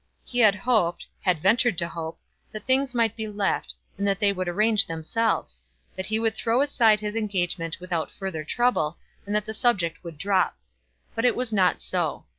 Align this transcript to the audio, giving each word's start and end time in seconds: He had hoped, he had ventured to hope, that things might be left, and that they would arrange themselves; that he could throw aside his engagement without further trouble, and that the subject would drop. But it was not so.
He 0.25 0.39
had 0.39 0.55
hoped, 0.55 1.03
he 1.03 1.07
had 1.25 1.43
ventured 1.43 1.77
to 1.77 1.87
hope, 1.87 2.17
that 2.51 2.65
things 2.65 2.95
might 2.95 3.15
be 3.15 3.27
left, 3.27 3.75
and 3.99 4.07
that 4.07 4.19
they 4.19 4.33
would 4.33 4.47
arrange 4.49 4.87
themselves; 4.87 5.61
that 5.95 6.07
he 6.07 6.17
could 6.17 6.33
throw 6.33 6.61
aside 6.61 6.99
his 7.01 7.15
engagement 7.15 7.79
without 7.79 8.09
further 8.09 8.43
trouble, 8.43 8.97
and 9.27 9.35
that 9.35 9.45
the 9.45 9.53
subject 9.53 10.03
would 10.03 10.17
drop. 10.17 10.57
But 11.13 11.23
it 11.25 11.35
was 11.35 11.53
not 11.53 11.81
so. 11.83 12.25